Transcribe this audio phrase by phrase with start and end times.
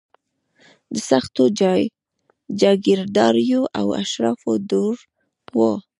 [0.93, 1.43] د سختو
[2.61, 4.95] جاګیرداریو او اشرافو دور
[5.55, 5.57] و.